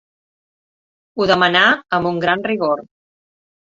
[1.21, 1.63] Ho demanà
[2.01, 2.87] amb un gran rigor.